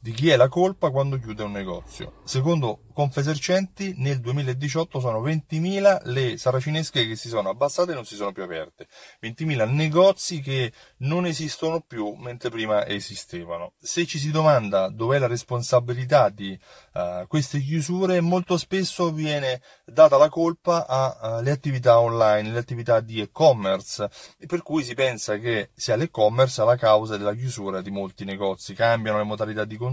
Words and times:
di 0.00 0.12
chi 0.12 0.30
è 0.30 0.36
la 0.36 0.48
colpa 0.48 0.90
quando 0.90 1.18
chiude 1.18 1.42
un 1.42 1.52
negozio. 1.52 2.22
Secondo 2.24 2.80
Confesercenti 3.00 3.94
nel 3.96 4.20
2018 4.20 5.00
sono 5.00 5.22
20.000 5.22 6.02
le 6.10 6.36
saracinesche 6.36 7.06
che 7.06 7.16
si 7.16 7.28
sono 7.28 7.48
abbassate 7.48 7.92
e 7.92 7.94
non 7.94 8.04
si 8.04 8.14
sono 8.14 8.30
più 8.30 8.42
aperte, 8.42 8.88
20.000 9.22 9.70
negozi 9.70 10.40
che 10.42 10.70
non 10.98 11.24
esistono 11.24 11.80
più 11.80 12.12
mentre 12.12 12.50
prima 12.50 12.86
esistevano. 12.86 13.72
Se 13.80 14.04
ci 14.04 14.18
si 14.18 14.30
domanda 14.30 14.90
dov'è 14.90 15.18
la 15.18 15.28
responsabilità 15.28 16.28
di 16.28 16.58
uh, 16.92 17.26
queste 17.26 17.60
chiusure, 17.60 18.20
molto 18.20 18.58
spesso 18.58 19.10
viene 19.12 19.62
data 19.86 20.18
la 20.18 20.28
colpa 20.28 20.86
alle 20.86 21.50
uh, 21.50 21.54
attività 21.54 22.00
online, 22.00 22.50
le 22.50 22.58
attività 22.58 23.00
di 23.00 23.22
e-commerce, 23.22 24.10
per 24.46 24.62
cui 24.62 24.84
si 24.84 24.92
pensa 24.92 25.38
che 25.38 25.70
sia 25.74 25.96
l'e-commerce 25.96 26.62
la 26.64 26.76
causa 26.76 27.16
della 27.16 27.34
chiusura 27.34 27.80
di 27.80 27.90
molti 27.90 28.26
negozi, 28.26 28.74
cambiano 28.74 29.16
le 29.16 29.24
modalità 29.24 29.64
di 29.64 29.78
consumo, 29.78 29.89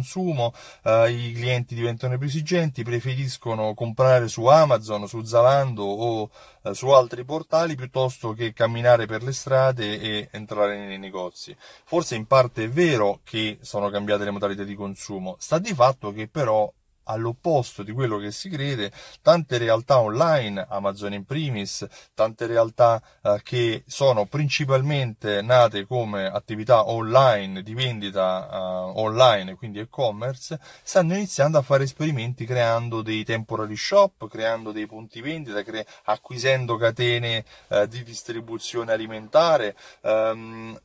uh, 0.83 1.05
i 1.05 1.33
clienti 1.33 1.75
diventano 1.75 2.17
più 2.17 2.27
esigenti, 2.27 2.83
preferiscono 2.83 3.73
comprare 3.73 4.27
su 4.27 4.45
Amazon, 4.45 5.07
su 5.07 5.23
Zalando 5.23 5.83
o 5.83 6.29
eh, 6.63 6.73
su 6.73 6.89
altri 6.89 7.23
portali 7.23 7.75
piuttosto 7.75 8.33
che 8.33 8.53
camminare 8.53 9.05
per 9.05 9.23
le 9.23 9.33
strade 9.33 9.99
e 9.99 10.29
entrare 10.31 10.85
nei 10.85 10.97
negozi. 10.97 11.55
Forse 11.85 12.15
in 12.15 12.25
parte 12.25 12.65
è 12.65 12.69
vero 12.69 13.19
che 13.23 13.57
sono 13.61 13.89
cambiate 13.89 14.23
le 14.23 14.31
modalità 14.31 14.63
di 14.63 14.75
consumo, 14.75 15.35
sta 15.39 15.59
di 15.59 15.73
fatto 15.73 16.11
che 16.11 16.27
però 16.27 16.71
all'opposto 17.07 17.83
di 17.83 17.91
quello 17.91 18.17
che 18.17 18.31
si 18.31 18.49
crede, 18.49 18.91
tante 19.21 19.57
realtà 19.57 19.99
online, 19.99 20.65
Amazon 20.69 21.13
in 21.13 21.25
primis, 21.25 21.85
tante 22.13 22.45
realtà 22.45 23.01
eh, 23.23 23.39
che 23.43 23.83
sono 23.87 24.25
principalmente 24.25 25.41
nate 25.41 25.85
come 25.85 26.25
attività 26.25 26.87
online, 26.87 27.63
di 27.63 27.73
vendita 27.73 28.49
eh, 28.49 28.57
online, 28.99 29.55
quindi 29.55 29.79
e-commerce, 29.79 30.59
stanno 30.83 31.15
iniziando 31.15 31.57
a 31.57 31.61
fare 31.61 31.83
esperimenti 31.83 32.45
creando 32.45 33.01
dei 33.01 33.23
temporary 33.23 33.75
shop, 33.75 34.27
creando 34.27 34.71
dei 34.71 34.85
punti 34.85 35.21
vendita, 35.21 35.63
cre- 35.63 35.85
acquisendo 36.05 36.77
catene 36.77 37.43
eh, 37.69 37.87
di 37.87 38.03
distribuzione 38.03 38.91
alimentare, 38.91 39.75
ehm, 40.01 40.77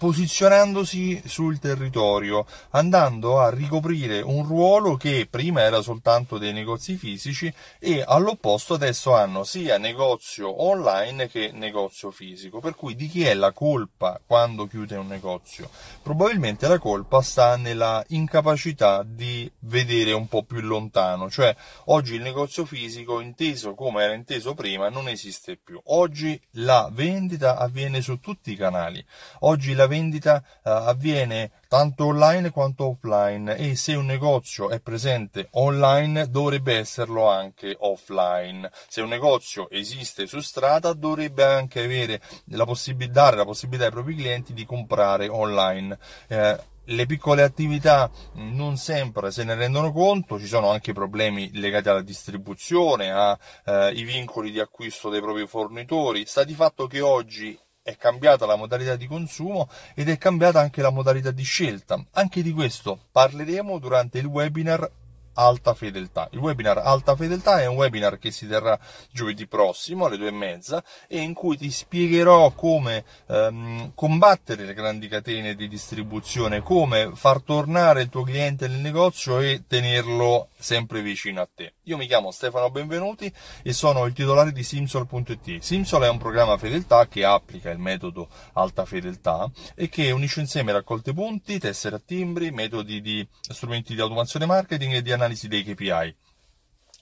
posizionandosi 0.00 1.20
sul 1.26 1.58
territorio, 1.58 2.46
andando 2.70 3.38
a 3.38 3.50
ricoprire 3.50 4.22
un 4.22 4.46
ruolo 4.46 4.96
che 4.96 5.28
prima 5.28 5.60
era 5.60 5.82
soltanto 5.82 6.38
dei 6.38 6.54
negozi 6.54 6.96
fisici 6.96 7.52
e 7.78 8.02
all'opposto 8.06 8.72
adesso 8.72 9.14
hanno 9.14 9.44
sia 9.44 9.76
negozio 9.76 10.64
online 10.64 11.28
che 11.28 11.50
negozio 11.52 12.10
fisico. 12.10 12.60
Per 12.60 12.76
cui 12.76 12.94
di 12.96 13.08
chi 13.08 13.26
è 13.26 13.34
la 13.34 13.52
colpa 13.52 14.18
quando 14.24 14.66
chiude 14.66 14.96
un 14.96 15.06
negozio? 15.06 15.68
Probabilmente 16.02 16.66
la 16.66 16.78
colpa 16.78 17.20
sta 17.20 17.56
nella 17.56 18.02
incapacità 18.08 19.02
di 19.06 19.52
vedere 19.58 20.12
un 20.12 20.28
po' 20.28 20.44
più 20.44 20.62
lontano, 20.62 21.28
cioè 21.28 21.54
oggi 21.86 22.14
il 22.14 22.22
negozio 22.22 22.64
fisico 22.64 23.20
inteso 23.20 23.74
come 23.74 24.02
era 24.02 24.14
inteso 24.14 24.54
prima 24.54 24.88
non 24.88 25.08
esiste 25.08 25.58
più. 25.62 25.78
Oggi 25.88 26.40
la 26.52 26.88
vendita 26.90 27.58
avviene 27.58 28.00
su 28.00 28.18
tutti 28.18 28.52
i 28.52 28.56
canali. 28.56 29.04
Oggi 29.40 29.74
la 29.74 29.88
vendita 29.90 30.42
uh, 30.62 30.70
avviene 30.70 31.50
tanto 31.68 32.06
online 32.06 32.50
quanto 32.50 32.86
offline 32.86 33.56
e 33.56 33.76
se 33.76 33.94
un 33.94 34.06
negozio 34.06 34.70
è 34.70 34.80
presente 34.80 35.48
online 35.52 36.30
dovrebbe 36.30 36.78
esserlo 36.78 37.28
anche 37.28 37.76
offline. 37.78 38.70
Se 38.88 39.02
un 39.02 39.08
negozio 39.08 39.68
esiste 39.70 40.26
su 40.26 40.40
strada 40.40 40.92
dovrebbe 40.92 41.44
anche 41.44 41.84
avere 41.84 42.20
la 42.46 42.64
possibilità, 42.64 43.22
dare 43.22 43.36
la 43.36 43.44
possibilità 43.44 43.86
ai 43.86 43.90
propri 43.90 44.14
clienti 44.14 44.52
di 44.54 44.64
comprare 44.64 45.28
online. 45.28 45.98
Eh, 46.28 46.58
le 46.84 47.06
piccole 47.06 47.42
attività 47.42 48.10
non 48.34 48.76
sempre 48.76 49.30
se 49.30 49.44
ne 49.44 49.54
rendono 49.54 49.92
conto, 49.92 50.38
ci 50.38 50.46
sono 50.46 50.70
anche 50.70 50.92
problemi 50.92 51.50
legati 51.52 51.88
alla 51.88 52.02
distribuzione, 52.02 53.12
ai 53.12 53.36
eh, 53.64 54.04
vincoli 54.04 54.50
di 54.50 54.58
acquisto 54.58 55.08
dei 55.08 55.20
propri 55.20 55.46
fornitori. 55.46 56.24
Sta 56.26 56.42
di 56.42 56.54
fatto 56.54 56.86
che 56.86 57.00
oggi 57.00 57.56
è 57.82 57.96
cambiata 57.96 58.46
la 58.46 58.56
modalità 58.56 58.96
di 58.96 59.06
consumo 59.06 59.68
ed 59.94 60.08
è 60.08 60.18
cambiata 60.18 60.60
anche 60.60 60.82
la 60.82 60.90
modalità 60.90 61.30
di 61.30 61.42
scelta. 61.42 62.04
Anche 62.12 62.42
di 62.42 62.52
questo 62.52 63.06
parleremo 63.10 63.78
durante 63.78 64.18
il 64.18 64.26
webinar 64.26 64.90
Alta 65.34 65.74
Fedeltà. 65.74 66.28
Il 66.32 66.38
webinar 66.38 66.78
Alta 66.78 67.16
Fedeltà 67.16 67.60
è 67.60 67.66
un 67.66 67.76
webinar 67.76 68.18
che 68.18 68.30
si 68.30 68.46
terrà 68.46 68.78
giovedì 69.10 69.46
prossimo 69.46 70.06
alle 70.06 70.16
due 70.16 70.28
e 70.28 70.32
mezza 70.32 70.82
e 71.08 71.20
in 71.20 71.34
cui 71.34 71.56
ti 71.56 71.70
spiegherò 71.70 72.50
come 72.52 73.04
ehm, 73.28 73.92
combattere 73.94 74.64
le 74.64 74.74
grandi 74.74 75.08
catene 75.08 75.54
di 75.54 75.68
distribuzione, 75.68 76.62
come 76.62 77.12
far 77.14 77.42
tornare 77.42 78.02
il 78.02 78.08
tuo 78.08 78.22
cliente 78.22 78.68
nel 78.68 78.80
negozio 78.80 79.40
e 79.40 79.64
tenerlo 79.66 80.48
sempre 80.58 81.02
vicino 81.02 81.40
a 81.40 81.48
te. 81.52 81.74
Io 81.84 81.96
mi 81.96 82.06
chiamo 82.06 82.30
Stefano 82.30 82.70
Benvenuti 82.70 83.32
e 83.62 83.72
sono 83.72 84.04
il 84.04 84.12
titolare 84.12 84.52
di 84.52 84.62
Simsol.it. 84.62 85.58
Simsol 85.60 86.02
è 86.02 86.08
un 86.08 86.18
programma 86.18 86.56
fedeltà 86.58 87.08
che 87.08 87.24
applica 87.24 87.70
il 87.70 87.78
metodo 87.78 88.28
alta 88.52 88.84
fedeltà 88.84 89.50
e 89.74 89.88
che 89.88 90.10
unisce 90.10 90.40
insieme 90.40 90.72
raccolte 90.72 91.12
punti, 91.12 91.58
tessere 91.58 91.96
a 91.96 92.02
timbri, 92.04 92.50
metodi 92.50 93.00
di 93.00 93.26
strumenti 93.40 93.94
di 93.94 94.00
automazione 94.00 94.46
marketing 94.46 94.94
e 94.94 95.02
di 95.02 95.12
analisi 95.20 95.48
dei 95.48 95.62
KPI. 95.62 96.16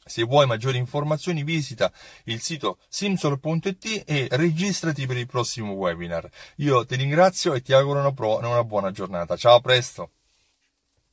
Se 0.04 0.22
vuoi 0.22 0.46
maggiori 0.46 0.78
informazioni 0.78 1.44
visita 1.44 1.92
il 2.24 2.40
sito 2.40 2.78
simsol.it 2.88 4.04
e 4.06 4.26
registrati 4.32 5.06
per 5.06 5.18
il 5.18 5.26
prossimo 5.26 5.72
webinar. 5.72 6.28
Io 6.56 6.84
ti 6.86 6.96
ringrazio 6.96 7.54
e 7.54 7.60
ti 7.60 7.72
auguro 7.72 8.00
una, 8.00 8.12
pro- 8.12 8.38
una 8.38 8.64
buona 8.64 8.90
giornata. 8.90 9.36
Ciao, 9.36 9.56
a 9.56 9.60
presto! 9.60 10.10